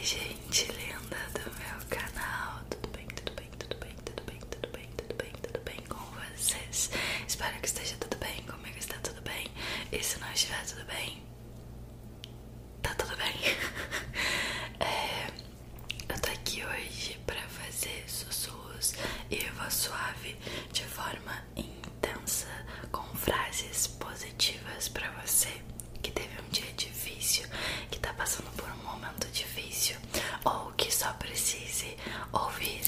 Oi, 0.00 0.06
gente 0.06 0.64
linda 0.72 1.18
do 1.34 1.50
meu 1.58 1.86
canal. 1.90 2.62
Tudo 2.70 2.88
bem, 2.88 3.06
tudo 3.08 3.32
bem, 3.34 3.50
tudo 3.58 3.76
bem, 3.76 3.94
tudo 4.02 4.22
bem, 4.24 4.38
tudo 4.40 4.72
bem, 4.72 4.88
tudo 4.96 5.14
bem, 5.14 5.32
tudo 5.42 5.60
bem 5.62 5.76
com 5.90 5.98
vocês? 6.16 6.90
Espero 7.28 7.60
que 7.60 7.66
esteja 7.66 7.96
tudo 8.00 8.16
bem. 8.16 8.42
Comigo 8.44 8.78
está 8.78 8.96
tudo 9.02 9.20
bem. 9.20 9.46
E 9.92 10.02
se 10.02 10.18
não 10.18 10.32
estiver 10.32 10.64
tudo 10.64 10.86
bem, 10.86 11.22
tá 12.80 12.94
tudo 12.94 13.14
bem. 13.18 13.34
É, 14.80 15.26
eu 16.08 16.18
tô 16.20 16.30
aqui 16.30 16.64
hoje 16.64 17.18
pra 17.26 17.42
fazer 17.48 18.04
sussurros 18.08 18.94
e 19.30 19.36
voz 19.50 19.74
suave 19.74 20.34
de 20.72 20.84
forma 20.84 21.44
intensa, 21.56 22.48
com 22.90 23.04
frases 23.16 23.86
positivas 23.86 24.88
pra 24.88 25.10
você 25.22 25.50
que 26.02 26.10
teve 26.10 26.40
um 26.42 26.48
dia 26.50 26.72
difícil, 26.72 27.46
que 27.90 27.98
tá 27.98 28.12
passando 28.14 28.50
por 28.56 28.68
um 28.70 28.76
momento 28.84 29.26
difícil, 29.28 29.96
ou 30.44 30.72
que 30.72 30.90
só 30.92 31.12
precise 31.14 31.96
ouvir 32.32 32.80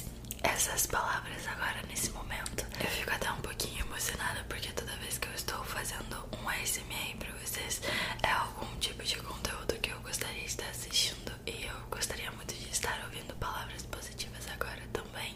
essas 0.42 0.86
palavras 0.86 1.46
agora 1.48 1.82
nesse 1.88 2.10
momento. 2.10 2.66
Eu 2.80 2.90
fico 2.90 3.10
até 3.12 3.30
um 3.30 3.40
pouquinho 3.40 3.84
emocionada 3.84 4.44
porque 4.48 4.68
toda 4.72 4.96
vez 4.96 5.18
que 5.18 5.28
eu 5.28 5.34
estou 5.34 5.62
fazendo 5.64 6.16
um 6.40 6.48
ASMR 6.48 7.16
pra 7.18 7.32
vocês 7.44 7.80
é 8.22 8.30
algum 8.30 8.76
tipo 8.78 9.02
de 9.04 9.16
conteúdo 9.16 9.74
que 9.80 9.90
eu 9.90 10.00
gostaria 10.00 10.40
de 10.40 10.46
estar 10.46 10.68
assistindo 10.68 11.32
e 11.46 11.64
eu 11.64 11.76
gostaria 11.90 12.30
muito 12.32 12.54
de 12.54 12.68
estar 12.70 12.98
ouvindo 13.04 13.34
palavras 13.36 13.82
positivas 13.86 14.46
agora 14.48 14.82
também, 14.92 15.34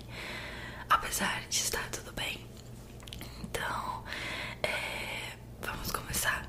apesar 1.17 1.41
de 1.49 1.57
estar 1.57 1.89
tudo 1.91 2.13
bem. 2.13 2.47
Então, 3.43 4.05
é, 4.63 5.33
vamos 5.63 5.91
começar? 5.91 6.47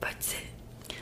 Pode 0.00 0.24
ser? 0.24 0.54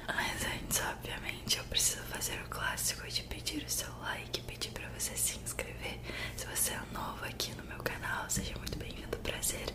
Mas 0.09 0.45
antes, 0.47 0.81
obviamente, 0.81 1.59
eu 1.59 1.65
preciso 1.65 2.03
fazer 2.05 2.41
o 2.41 2.49
clássico 2.49 3.07
de 3.09 3.23
pedir 3.25 3.63
o 3.65 3.69
seu 3.69 3.93
like, 3.99 4.41
pedir 4.43 4.71
pra 4.71 4.89
você 4.99 5.15
se 5.15 5.39
inscrever. 5.41 6.01
Se 6.39 6.47
você 6.47 6.73
é 6.73 6.81
novo 6.93 7.23
aqui 7.27 7.55
no 7.55 7.65
meu 7.65 7.79
canal, 7.83 8.29
seja 8.31 8.57
muito 8.57 8.79
bem-vindo, 8.79 9.17
prazer. 9.19 9.67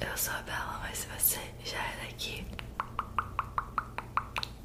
Eu 0.00 0.16
sou 0.16 0.32
a 0.32 0.40
Bela, 0.42 0.78
mas 0.82 0.98
se 0.98 1.06
você 1.08 1.40
já 1.64 1.78
é 1.78 2.06
daqui, 2.06 2.46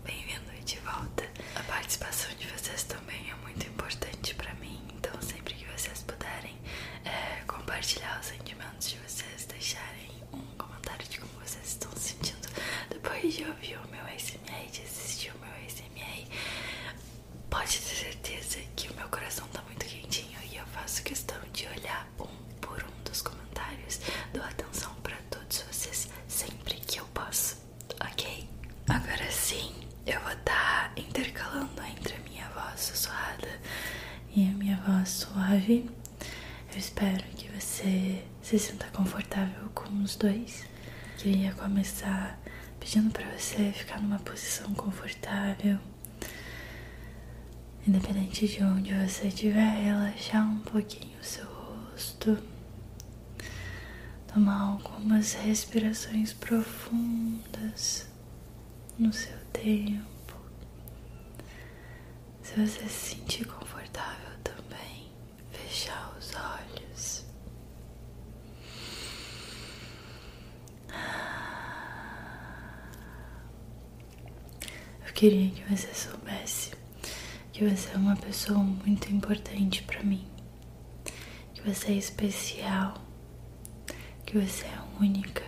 bem-vindo 0.06 0.52
de 0.64 0.78
volta. 0.80 1.30
A 1.56 1.64
participação 1.64 2.34
de 2.36 2.48
vocês 2.48 2.84
também 2.84 3.30
é 3.30 3.36
muito 3.36 3.68
importante 3.68 4.34
pra 4.36 4.54
mim, 4.56 4.82
então 4.95 5.20
sempre 5.22 5.54
que 5.54 5.66
vocês 5.66 6.02
puderem 6.04 6.58
é, 7.06 7.44
compartilhar 7.82 8.20
os 8.20 8.28
sentimentos 8.28 8.90
de 8.92 8.98
vocês, 9.00 9.46
deixarem 9.46 10.12
um 10.32 10.46
comentário 10.56 11.04
de 11.08 11.20
como 11.20 11.32
vocês 11.44 11.66
estão 11.66 11.92
se 11.94 12.10
sentindo 12.10 12.48
depois 12.92 13.34
de 13.34 13.44
ouvir 13.44 13.80
o 13.80 13.88
meu 13.90 14.06
ASMR, 14.06 14.70
de 14.72 14.82
assistir 14.84 15.32
o 15.34 15.40
meu 15.40 15.50
ASMR, 15.66 16.28
pode 17.50 17.80
ter 17.80 17.96
certeza 17.96 18.60
que 18.76 18.88
o 18.88 18.94
meu 18.94 19.08
coração 19.10 19.48
tá 19.48 19.64
muito 19.64 19.84
quentinho 19.84 20.38
e 20.52 20.58
eu 20.58 20.66
faço 20.68 21.02
questão 21.02 21.40
de 21.52 21.66
olhar 21.70 22.08
um 22.20 22.28
por 22.62 22.84
um 22.84 23.04
dos 23.04 23.23
comentários. 23.23 24.00
Dou 24.32 24.44
atenção 24.44 24.94
pra 25.02 25.18
todos 25.32 25.64
vocês 25.64 26.08
sempre 26.28 26.76
que 26.76 27.00
eu 27.00 27.06
posso, 27.08 27.58
ok? 28.00 28.48
Agora 28.90 29.32
sim, 29.32 29.73
eu 30.06 30.20
vou 30.22 30.34
estar 30.34 30.94
intercalando 30.95 31.82
entre 31.82 32.14
a 32.14 32.20
minha 32.20 32.48
voz 32.50 32.80
sussurrada 32.80 33.60
e 34.36 34.44
a 34.48 34.52
minha 34.52 34.78
voz 34.86 35.10
suave. 35.10 35.90
Eu 36.73 36.78
espero 36.78 37.23
que 37.36 37.50
você 37.50 38.23
se 38.42 38.58
sinta 38.58 38.88
os 40.04 40.16
dois. 40.16 40.66
Queria 41.18 41.54
começar 41.54 42.40
pedindo 42.80 43.12
para 43.12 43.26
você 43.38 43.72
ficar 43.72 44.02
numa 44.02 44.20
posição 44.20 44.74
confortável. 44.74 45.78
Independente 47.88 48.48
de 48.48 48.64
onde 48.64 48.94
você 48.94 49.28
estiver, 49.28 49.84
relaxar 49.84 50.48
um 50.48 50.60
pouquinho 50.60 51.20
o 51.20 51.24
seu 51.24 51.46
rosto. 51.46 52.38
Tomar 54.34 54.62
algumas 54.62 55.34
respirações 55.34 56.34
profundas 56.34 58.08
no 58.98 59.11
seu 59.11 59.38
tempo. 59.52 60.36
Se 62.42 62.54
você 62.56 62.88
se 62.88 63.16
sentir 63.16 63.45
confortável 63.45 64.32
também, 64.44 65.10
fechar 65.52 66.16
os 66.17 66.34
olhos. 66.36 67.26
Eu 75.05 75.11
queria 75.21 75.52
que 75.52 75.64
você 75.70 75.93
soubesse 75.93 76.71
que 77.54 77.64
você 77.64 77.92
é 77.93 77.95
uma 77.95 78.15
pessoa 78.15 78.58
muito 78.58 79.14
importante 79.14 79.83
para 79.83 80.02
mim, 80.02 80.26
que 81.54 81.61
você 81.61 81.92
é 81.92 81.95
especial, 81.95 82.95
que 84.26 84.39
você 84.39 84.65
é 84.65 84.80
única. 84.99 85.43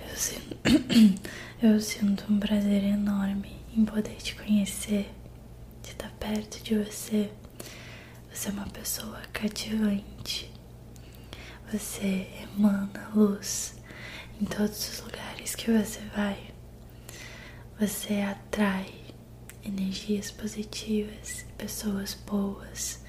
Eu 0.00 0.16
sinto, 0.16 0.56
eu 1.60 1.80
sinto 1.80 2.32
um 2.32 2.38
prazer 2.38 2.84
enorme 2.84 3.56
em 3.76 3.84
poder 3.84 4.14
te 4.14 4.36
conhecer, 4.36 5.12
de 5.82 5.90
estar 5.90 6.12
perto 6.12 6.62
de 6.62 6.78
você. 6.78 7.32
Você 8.32 8.48
é 8.48 8.52
uma 8.52 8.68
pessoa 8.68 9.20
cativante. 9.32 10.52
Você 11.72 12.28
emana 12.44 13.10
luz 13.12 13.74
em 14.40 14.44
todos 14.44 14.88
os 14.88 15.00
lugares 15.00 15.56
que 15.56 15.68
você 15.72 15.98
vai. 16.14 16.57
Você 17.80 18.22
atrai 18.22 18.92
energias 19.64 20.32
positivas, 20.32 21.44
pessoas 21.56 22.14
boas. 22.26 23.00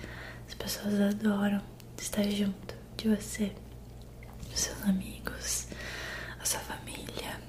As 0.47 0.53
pessoas 0.53 0.99
adoram 1.01 1.59
estar 1.97 2.23
junto 2.29 2.75
de 2.95 3.09
você, 3.09 3.51
os 4.53 4.59
seus 4.59 4.81
amigos, 4.83 5.67
a 6.39 6.45
sua 6.45 6.59
família. 6.59 7.41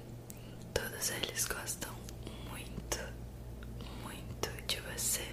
Todos 0.73 1.11
eles 1.11 1.45
gostam 1.45 1.93
muito, 2.51 2.99
muito 4.03 4.51
de 4.67 4.81
você. 4.81 5.27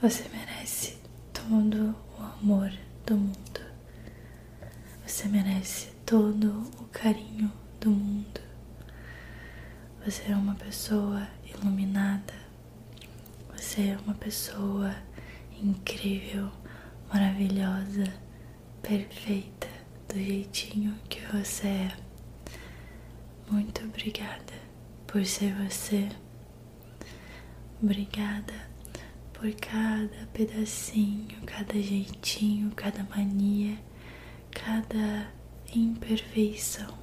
Você 0.00 0.24
merece 0.32 0.96
todo 1.34 1.94
o 2.18 2.22
amor 2.22 2.72
do 3.04 3.16
mundo. 3.18 3.60
Você 5.06 5.28
merece 5.28 5.88
todo 6.06 6.70
o 6.78 6.84
carinho 6.86 7.52
do 7.78 7.90
mundo. 7.90 8.40
Você 10.04 10.32
é 10.32 10.34
uma 10.34 10.54
pessoa 10.54 11.28
iluminada. 11.44 12.32
Você 13.70 13.82
é 13.82 13.98
uma 14.04 14.14
pessoa 14.14 14.96
incrível, 15.62 16.50
maravilhosa, 17.08 18.02
perfeita 18.82 19.68
do 20.08 20.16
jeitinho 20.16 20.98
que 21.08 21.20
você 21.26 21.68
é. 21.68 21.96
Muito 23.48 23.84
obrigada 23.84 24.52
por 25.06 25.24
ser 25.24 25.54
você. 25.54 26.08
Obrigada 27.80 28.54
por 29.32 29.52
cada 29.52 30.26
pedacinho, 30.32 31.40
cada 31.46 31.74
jeitinho, 31.74 32.72
cada 32.74 33.04
mania, 33.04 33.78
cada 34.50 35.32
imperfeição. 35.72 36.98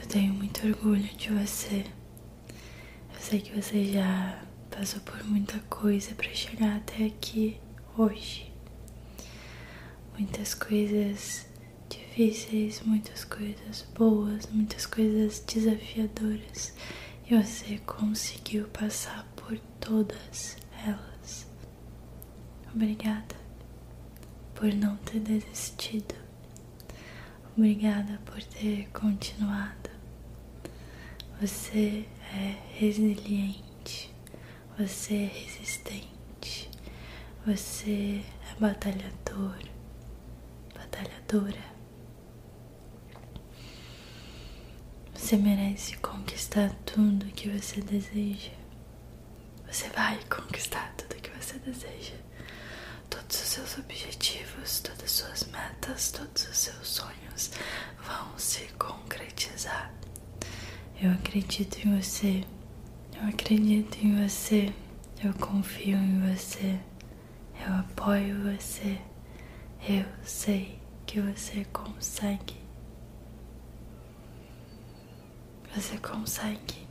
Eu 0.00 0.06
tenho 0.08 0.32
muito 0.62 0.66
orgulho 0.66 1.16
de 1.16 1.30
você. 1.30 1.84
Eu 3.14 3.20
sei 3.20 3.40
que 3.40 3.60
você 3.60 3.84
já 3.84 4.42
passou 4.70 5.00
por 5.00 5.22
muita 5.24 5.58
coisa 5.70 6.14
para 6.14 6.32
chegar 6.32 6.76
até 6.76 7.06
aqui 7.06 7.60
hoje. 7.96 8.52
Muitas 10.18 10.54
coisas 10.54 11.46
difíceis, 11.88 12.80
muitas 12.84 13.24
coisas 13.24 13.86
boas, 13.94 14.46
muitas 14.50 14.86
coisas 14.86 15.40
desafiadoras. 15.40 16.74
E 17.28 17.36
você 17.36 17.78
conseguiu 17.78 18.66
passar 18.68 19.26
por 19.36 19.58
todas 19.80 20.56
elas. 20.84 21.46
Obrigada 22.74 23.36
por 24.54 24.72
não 24.74 24.96
ter 24.98 25.20
desistido. 25.20 26.14
Obrigada 27.56 28.20
por 28.24 28.42
ter 28.42 28.88
continuado. 28.90 29.87
Você 31.40 32.04
é 32.34 32.56
resiliente, 32.74 34.12
você 34.76 35.14
é 35.14 35.26
resistente, 35.26 36.68
você 37.46 38.24
é 38.50 38.60
batalhador, 38.60 39.56
batalhadora. 40.74 41.62
Você 45.14 45.36
merece 45.36 45.96
conquistar 45.98 46.74
tudo 46.84 47.26
que 47.26 47.48
você 47.48 47.80
deseja. 47.82 48.52
Você 49.70 49.88
vai 49.90 50.18
conquistar 50.24 50.92
tudo 50.96 51.20
que 51.22 51.30
você 51.30 51.58
deseja. 51.60 52.16
Todos 53.08 53.36
os 53.40 53.48
seus 53.48 53.78
objetivos, 53.78 54.80
todas 54.80 55.04
as 55.04 55.10
suas 55.12 55.44
metas 55.52 56.10
todos 56.10 56.48
os 56.48 56.58
seus 56.58 56.88
sonhos 56.88 57.50
vão 58.02 58.38
se 58.38 58.64
concretizar. 58.78 59.92
Eu 61.00 61.12
acredito 61.12 61.76
em 61.86 62.00
você. 62.00 62.44
Eu 63.14 63.28
acredito 63.28 64.04
em 64.04 64.20
você. 64.20 64.74
Eu 65.22 65.32
confio 65.34 65.96
em 65.96 66.20
você. 66.28 66.76
Eu 67.64 67.72
apoio 67.74 68.42
você. 68.42 69.00
Eu 69.88 70.04
sei 70.24 70.80
que 71.06 71.20
você 71.20 71.64
consegue. 71.66 72.56
Você 75.72 75.98
consegue. 75.98 76.88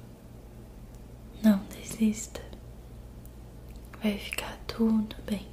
Não 1.44 1.58
desista. 1.66 2.42
Vai 4.02 4.18
ficar 4.18 4.58
tudo 4.68 5.18
bem. 5.26 5.46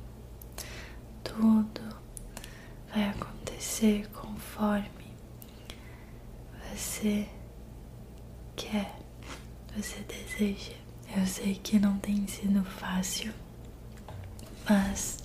Tudo 1.24 1.80
vai 2.88 3.08
acontecer 3.08 4.08
conforme 4.10 5.12
você 6.72 7.28
quer, 8.75 8.99
você 9.76 10.00
deseja. 10.00 10.73
Eu 11.17 11.25
sei 11.25 11.55
que 11.55 11.79
não 11.79 11.97
tem 11.99 12.26
sido 12.26 12.65
fácil, 12.65 13.32
mas 14.69 15.19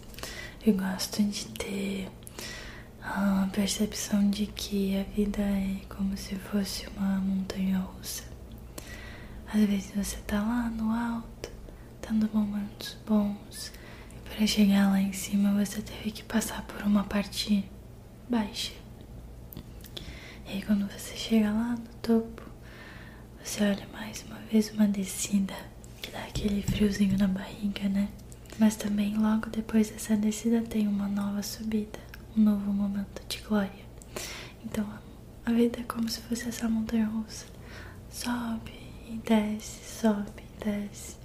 eu 0.64 0.76
gosto 0.76 1.24
de 1.24 1.46
ter 1.48 2.12
a 3.02 3.50
percepção 3.52 4.30
de 4.30 4.46
que 4.46 4.96
a 5.00 5.04
vida 5.16 5.42
é 5.42 5.78
como 5.90 6.16
se 6.16 6.36
fosse 6.36 6.86
uma 6.96 7.20
montanha 7.20 7.80
russa. 7.80 8.24
Às 9.52 9.62
vezes 9.62 9.92
você 9.96 10.18
tá 10.28 10.40
lá 10.44 10.70
no 10.70 10.92
alto, 10.92 11.50
tendo 12.02 12.30
momentos 12.32 12.98
bons, 13.08 13.72
e 14.16 14.30
para 14.30 14.46
chegar 14.46 14.92
lá 14.92 15.02
em 15.02 15.14
cima 15.14 15.54
você 15.54 15.82
teve 15.82 16.12
que 16.12 16.22
passar 16.24 16.62
por 16.68 16.84
uma 16.84 17.04
parte 17.04 17.68
baixa. 18.30 18.74
E 20.46 20.54
aí 20.54 20.62
quando 20.62 20.88
você 20.88 21.16
chega 21.16 21.52
lá 21.52 21.76
no 21.76 21.90
topo, 22.00 22.49
você 23.50 23.64
olha 23.64 23.88
mais 23.92 24.24
uma 24.28 24.38
vez 24.52 24.72
uma 24.74 24.88
descida 24.88 25.56
que 26.04 26.12
dá 26.12 26.20
aquele 26.20 26.62
friozinho 26.62 27.18
na 27.18 27.28
barriga, 27.28 27.90
né? 27.90 28.08
Mas 28.60 28.76
também 28.76 29.18
logo 29.18 29.50
depois 29.50 29.90
dessa 29.90 30.16
descida 30.16 30.62
tem 30.62 30.88
uma 30.88 31.08
nova 31.08 31.42
subida, 31.42 31.98
um 32.38 32.44
novo 32.44 32.72
momento 32.72 33.24
de 33.28 33.40
glória. 33.40 33.86
Então 34.64 34.88
a 35.44 35.52
vida 35.52 35.80
é 35.80 35.84
como 35.84 36.08
se 36.08 36.22
fosse 36.22 36.48
essa 36.48 36.70
montanha 36.70 37.08
russa. 37.08 37.48
Sobe 38.12 38.72
e 39.10 39.20
desce, 39.28 40.00
sobe 40.00 40.44
e 40.62 40.64
desce. 40.64 41.16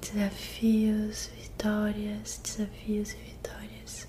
Desafios, 0.00 1.30
vitórias, 1.40 2.40
desafios 2.42 3.12
e 3.12 3.16
vitórias. 3.16 4.08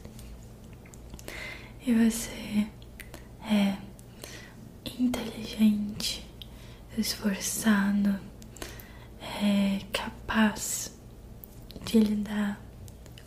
E 1.85 1.93
você 1.93 2.67
é 3.47 3.77
inteligente, 4.99 5.84
esforçado, 7.01 8.19
é 9.41 9.79
capaz 9.91 10.91
de 11.85 11.99
lidar 11.99 12.59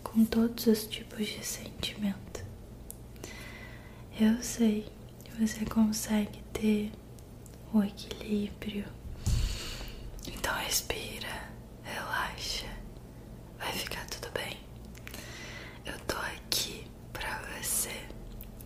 com 0.02 0.24
todos 0.24 0.66
os 0.66 0.84
tipos 0.86 1.26
de 1.26 1.44
sentimento. 1.44 2.44
Eu 4.20 4.42
sei 4.42 4.90
que 5.24 5.30
você 5.32 5.64
consegue 5.64 6.42
ter 6.52 6.92
o 7.72 7.82
equilíbrio. 7.82 8.84
Então 10.26 10.54
respira, 10.56 11.50
relaxa, 11.84 12.66
vai 13.58 13.72
ficar 13.72 14.04
tudo 14.06 14.30
bem. 14.32 14.56
Eu 15.84 15.98
tô 16.06 16.16
aqui 16.16 16.86
pra 17.12 17.40
você. 17.60 17.90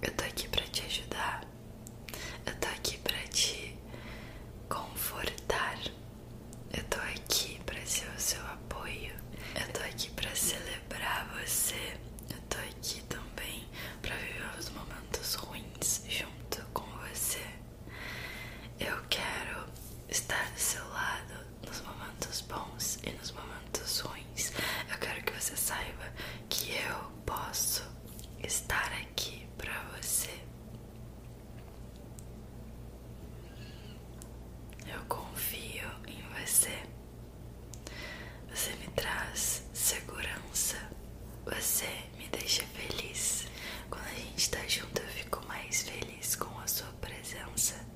Eu 0.00 0.12
tô 0.14 0.24
aqui 0.24 0.48
pra 0.48 0.64
te 0.66 0.84
ajudar. 0.86 1.44
Eu 2.46 2.54
tô 2.56 2.68
aqui 2.68 2.98
pra 2.98 3.18
te 3.28 3.76
confortar. 4.68 5.78
Eu 6.72 6.84
tô 6.84 6.98
aqui 7.00 7.60
pra 7.66 7.84
ser 7.86 8.08
o 8.16 8.20
seu 8.20 8.40
apoio. 8.46 9.12
Eu 9.54 9.72
tô 9.72 9.80
aqui 9.82 10.10
pra 10.10 10.34
celebrar 10.34 11.28
você. 11.40 11.96
Eu 12.30 12.40
tô 12.48 12.58
aqui 12.58 13.02
também 13.02 13.64
pra 14.00 14.14
viver 14.16 14.58
os 14.58 14.70
momentos 14.70 15.34
ruins 15.34 16.02
junto 16.08 16.64
com 16.72 16.84
você. 17.08 17.44
Eu 18.80 18.96
quero 19.08 19.66
estar 20.12 20.50
do 20.52 20.60
seu 20.60 20.86
lado 20.90 21.34
nos 21.66 21.80
momentos 21.80 22.42
bons 22.42 22.98
e 23.02 23.10
nos 23.12 23.32
momentos 23.32 24.00
ruins. 24.00 24.52
Eu 24.90 24.98
quero 24.98 25.22
que 25.22 25.32
você 25.32 25.56
saiba 25.56 26.04
que 26.50 26.72
eu 26.74 27.10
posso 27.24 27.82
estar 28.42 28.92
aqui 29.00 29.48
pra 29.56 29.72
você. 29.96 30.38
Eu 34.86 35.00
confio 35.08 35.88
em 36.06 36.22
você. 36.38 36.82
Você 38.50 38.70
me 38.74 38.88
traz 38.88 39.62
segurança. 39.72 40.76
Você 41.46 41.88
me 42.18 42.28
deixa 42.28 42.62
feliz. 42.64 43.46
Quando 43.88 44.06
a 44.06 44.14
gente 44.14 44.50
tá 44.50 44.60
junto, 44.68 45.00
eu 45.00 45.08
fico 45.08 45.42
mais 45.46 45.82
feliz 45.84 46.36
com 46.36 46.58
a 46.60 46.66
sua 46.66 46.92
presença. 47.00 47.91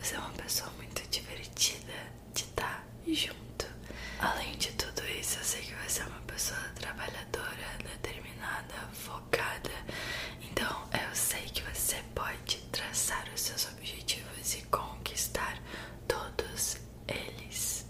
Você 0.00 0.14
é 0.14 0.18
uma 0.18 0.30
pessoa 0.30 0.70
muito 0.72 1.02
divertida 1.08 1.92
de 2.34 2.42
estar 2.44 2.84
junto. 3.06 3.66
Além 4.18 4.56
de 4.56 4.72
tudo 4.72 5.02
isso, 5.20 5.38
eu 5.38 5.44
sei 5.44 5.62
que 5.62 5.74
você 5.74 6.02
é 6.02 6.06
uma 6.06 6.20
pessoa 6.22 6.60
trabalhadora, 6.74 7.78
determinada, 7.82 8.74
focada. 8.92 9.70
Então, 10.40 10.88
eu 10.92 11.14
sei 11.14 11.42
que 11.50 11.62
você 11.62 11.96
pode 12.14 12.58
traçar 12.70 13.26
os 13.34 13.40
seus 13.40 13.66
objetivos 13.72 14.54
e 14.54 14.62
conquistar 14.62 15.58
todos 16.06 16.76
eles. 17.08 17.86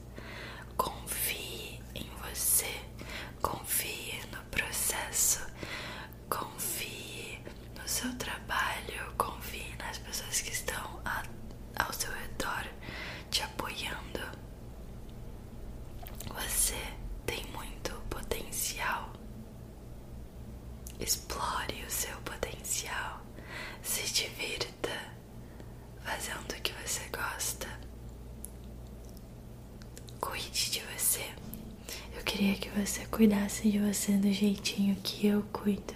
Confie 0.76 1.80
em 1.94 2.10
você, 2.22 2.72
confie 3.40 4.20
no 4.32 4.42
processo, 4.50 5.40
confie 6.28 7.38
no 7.80 7.86
seu 7.88 8.12
trabalho, 8.16 9.12
confie 9.16 9.74
nas 9.78 9.98
pessoas 9.98 10.40
que 10.40 10.50
estão 10.52 11.00
a, 11.04 11.22
ao 11.76 11.92
seu 11.92 12.10
redor 12.12 12.64
te 13.30 13.42
apoiando. 13.42 14.20
Você 16.34 16.76
tem 17.26 17.44
muito 17.52 17.92
potencial. 18.10 19.12
Explore 21.00 21.81
o 21.81 21.81
seu 21.92 22.16
potencial. 22.22 23.20
Se 23.82 24.02
divirta 24.12 24.90
fazendo 26.02 26.52
o 26.52 26.62
que 26.62 26.72
você 26.82 27.02
gosta. 27.12 27.68
Cuide 30.20 30.70
de 30.70 30.82
você. 30.96 31.24
Eu 32.16 32.22
queria 32.24 32.54
que 32.56 32.70
você 32.70 33.04
cuidasse 33.06 33.70
de 33.70 33.78
você 33.78 34.12
do 34.12 34.32
jeitinho 34.32 34.96
que 35.02 35.26
eu 35.26 35.42
cuido. 35.52 35.94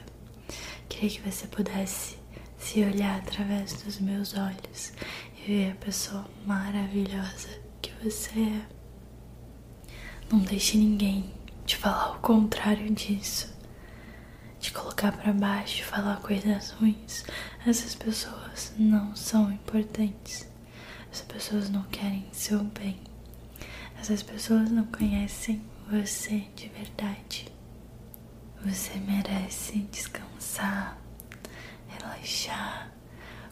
Queria 0.89 1.11
que 1.11 1.31
você 1.31 1.47
pudesse 1.47 2.19
se 2.59 2.83
olhar 2.83 3.19
através 3.19 3.83
dos 3.83 3.99
meus 3.99 4.35
olhos 4.35 4.93
e 5.39 5.47
ver 5.47 5.73
a 5.73 5.77
pessoa 5.77 6.27
maravilhosa 6.45 7.49
que 7.81 7.91
você 8.03 8.39
é. 8.39 8.67
Não 10.31 10.41
deixe 10.41 10.77
ninguém 10.77 11.33
te 11.65 11.77
falar 11.77 12.17
o 12.17 12.21
contrário 12.21 12.91
disso. 12.93 13.56
Te 14.67 14.73
colocar 14.73 15.13
para 15.13 15.33
baixo, 15.33 15.85
falar 15.85 16.17
coisas 16.17 16.73
ruins. 16.73 17.25
Essas 17.65 17.95
pessoas 17.95 18.75
não 18.77 19.15
são 19.15 19.53
importantes. 19.53 20.45
Essas 21.09 21.25
pessoas 21.25 21.71
não 21.71 21.85
querem 21.85 22.27
seu 22.33 22.65
bem. 22.65 23.01
Essas 23.97 24.25
pessoas 24.25 24.69
não 24.69 24.85
conhecem 24.87 25.65
você 25.89 26.49
de 26.57 26.67
verdade. 26.71 27.47
Você 28.65 28.99
merece 28.99 29.87
descansar, 29.93 30.99
relaxar, 31.87 32.91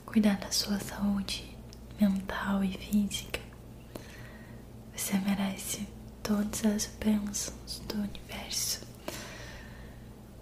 cuidar 0.04 0.36
da 0.38 0.50
sua 0.50 0.80
saúde 0.80 1.56
mental 2.00 2.64
e 2.64 2.72
física. 2.72 3.38
Você 4.96 5.16
merece 5.18 5.86
todas 6.24 6.64
as 6.64 6.86
bênçãos 6.86 7.80
do 7.86 7.98
universo. 7.98 8.93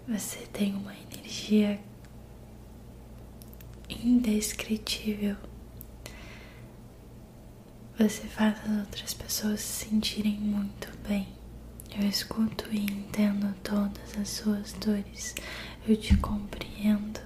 Você 0.09 0.47
tem 0.53 0.75
uma 0.75 0.93
energia 0.95 1.81
indescritível. 3.89 5.37
Você 7.97 8.27
faz 8.27 8.59
as 8.65 8.79
outras 8.79 9.15
pessoas 9.15 9.61
se 9.61 9.87
sentirem 9.87 10.39
muito 10.41 10.89
bem. 11.07 11.29
Eu 11.97 12.09
escuto 12.09 12.69
e 12.73 12.85
entendo 12.85 13.55
todas 13.63 14.19
as 14.19 14.29
suas 14.29 14.73
dores. 14.73 15.37
Eu 15.87 15.97
te 15.97 16.17
compreendo. 16.17 17.21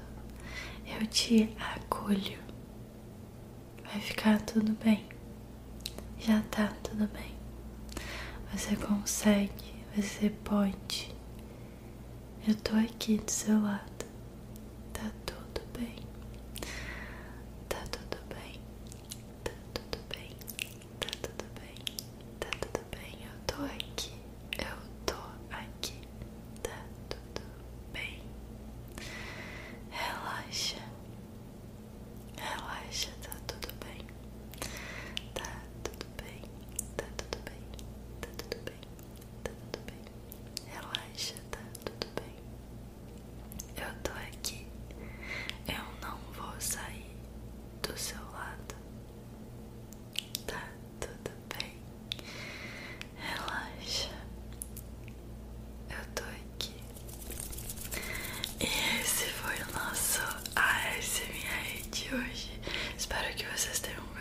Eu 1.00 1.06
te 1.06 1.56
acolho. 1.58 2.38
Vai 3.84 4.00
ficar 4.00 4.40
tudo 4.42 4.72
bem. 4.84 5.06
Já 6.18 6.42
tá 6.50 6.68
tudo 6.82 7.08
bem. 7.08 7.34
Você 8.52 8.76
consegue, 8.76 9.84
você 9.94 10.28
pode. 10.28 11.15
Eu 12.46 12.54
tô 12.54 12.76
aqui 12.76 13.18
do 13.18 13.28
seu 13.28 13.60
lado. 13.60 13.95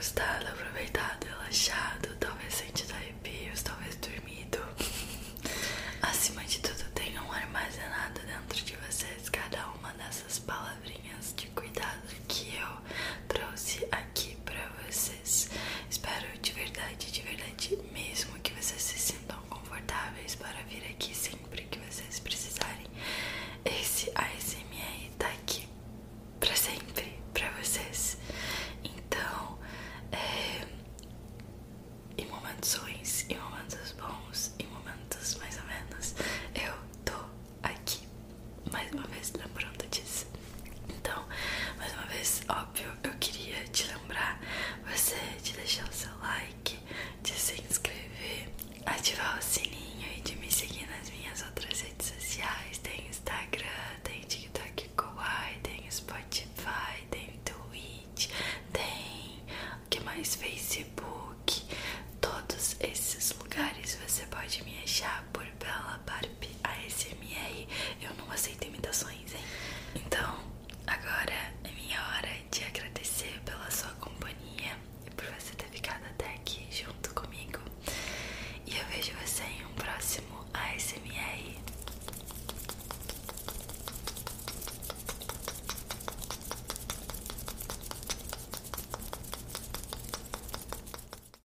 gostado, 0.05 0.45
aproveitado, 0.49 1.25
relaxado. 1.25 2.04